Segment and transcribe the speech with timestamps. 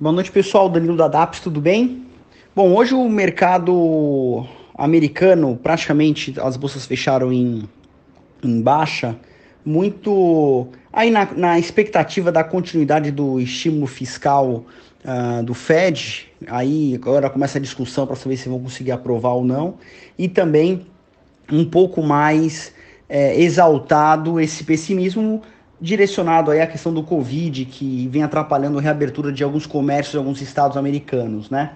[0.00, 0.66] Boa noite, pessoal.
[0.70, 2.06] Danilo da DAPS, tudo bem?
[2.56, 7.68] Bom, hoje o mercado americano, praticamente as bolsas fecharam em,
[8.42, 9.14] em baixa,
[9.62, 14.64] muito aí na, na expectativa da continuidade do estímulo fiscal
[15.04, 16.32] uh, do Fed.
[16.46, 19.74] Aí agora começa a discussão para saber se vão conseguir aprovar ou não.
[20.18, 20.86] E também
[21.52, 22.72] um pouco mais
[23.06, 25.42] é, exaltado esse pessimismo
[25.80, 30.18] direcionado aí à questão do Covid, que vem atrapalhando a reabertura de alguns comércios de
[30.18, 31.72] alguns estados americanos, né?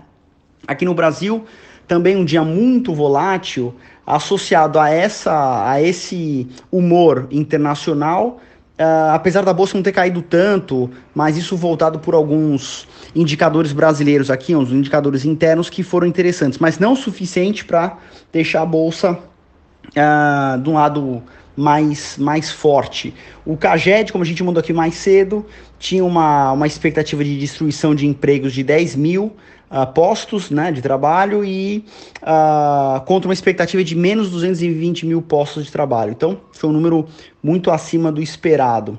[0.66, 1.44] Aqui no Brasil,
[1.86, 3.74] também um dia muito volátil,
[4.06, 8.40] associado a, essa, a esse humor internacional,
[8.78, 14.30] uh, apesar da bolsa não ter caído tanto, mas isso voltado por alguns indicadores brasileiros
[14.30, 17.98] aqui, uns indicadores internos que foram interessantes, mas não o suficiente para
[18.32, 21.22] deixar a bolsa uh, de um lado
[21.56, 23.14] mais, mais forte.
[23.44, 25.46] O CAGED, como a gente mandou aqui mais cedo,
[25.78, 29.32] tinha uma, uma expectativa de destruição de empregos de 10 mil
[29.70, 31.84] uh, postos né, de trabalho e
[32.22, 36.12] uh, contra uma expectativa de menos 220 mil postos de trabalho.
[36.12, 37.06] Então, foi um número
[37.42, 38.98] muito acima do esperado.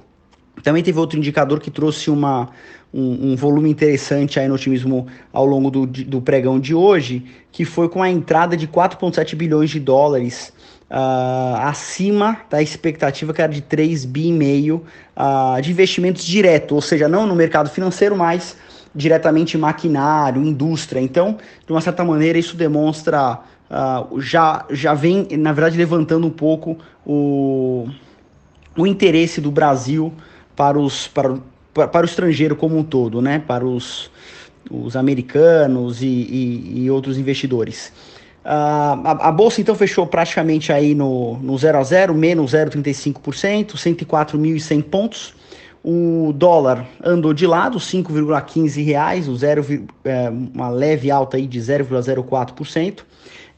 [0.64, 2.50] Também teve outro indicador que trouxe uma,
[2.94, 7.66] um, um, volume interessante aí no otimismo ao longo do, do pregão de hoje, que
[7.66, 10.53] foi com a entrada de 4,7 bilhões de dólares
[10.89, 14.83] uh, acima da expectativa que era de 3 bi e meio
[15.16, 18.58] uh, de investimentos direto, ou seja, não no mercado financeiro, mas
[18.94, 21.02] diretamente em maquinário, indústria.
[21.02, 26.31] Então, de uma certa maneira, isso demonstra uh, já, já vem, na verdade, levantando um
[26.31, 27.89] pouco o,
[28.77, 30.14] o interesse do Brasil
[30.55, 31.38] para, os, para,
[31.73, 33.44] para o estrangeiro como um todo, né?
[33.45, 34.09] para os,
[34.72, 37.92] os americanos e, e, e outros investidores.
[38.46, 43.72] Uh, a, a, bolsa então fechou praticamente aí no, no 0 a 0, menos 0,35%,
[43.74, 45.34] 104.100 pontos.
[45.84, 49.64] O dólar andou de lado, 5,15 reais, o zero,
[50.04, 53.02] é, uma leve alta aí de 0,04%.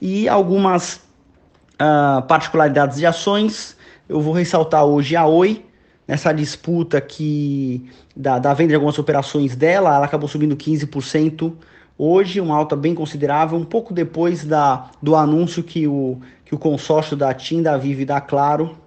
[0.01, 3.77] E algumas uh, particularidades de ações,
[4.07, 5.65] eu vou ressaltar hoje a Oi,
[6.07, 11.53] nessa disputa que da, da venda de algumas operações dela, ela acabou subindo 15%,
[11.97, 16.57] Hoje, uma alta bem considerável, um pouco depois da, do anúncio que o, que o
[16.57, 18.77] consórcio da TIM, da Vivo e da Claro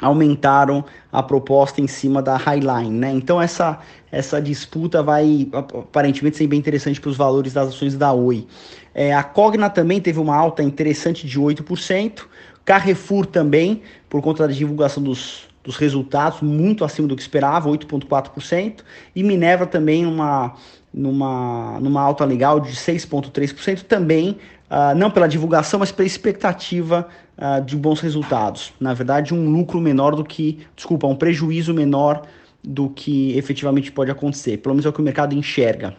[0.00, 3.12] aumentaram a proposta em cima da Highline, né?
[3.12, 3.78] Então essa
[4.10, 8.46] essa disputa vai aparentemente ser bem interessante para os valores das ações da Oi.
[8.94, 12.22] É, a Cogna também teve uma alta interessante de 8%,
[12.64, 18.84] Carrefour também, por conta da divulgação dos, dos resultados, muito acima do que esperava, 8,4%,
[19.16, 20.54] e Minerva também uma
[20.94, 24.38] numa, numa alta legal de 6,3%, também
[24.70, 28.72] uh, não pela divulgação, mas pela expectativa uh, de bons resultados.
[28.78, 32.22] Na verdade, um lucro menor do que, desculpa, um prejuízo menor
[32.62, 35.96] do que efetivamente pode acontecer, pelo menos é o que o mercado enxerga.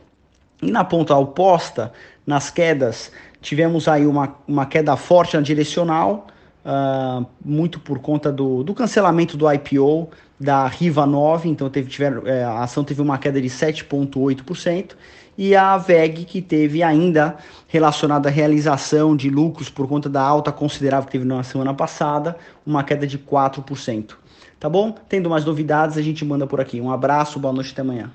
[0.62, 1.92] E na ponta oposta,
[2.26, 3.12] nas quedas,
[3.42, 6.28] tivemos aí uma, uma queda forte na direcional,
[6.66, 10.10] uh, muito por conta do, do cancelamento do IPO
[10.40, 14.96] da Riva 9, então teve, tiver, é, a ação teve uma queda de 7,8%,
[15.38, 17.38] e a VEG, que teve ainda
[17.68, 22.38] relacionada à realização de lucros por conta da alta considerável que teve na semana passada,
[22.66, 24.16] uma queda de 4%.
[24.60, 24.96] Tá bom?
[25.10, 26.80] Tendo mais novidades, a gente manda por aqui.
[26.80, 28.12] Um abraço, boa noite até amanhã.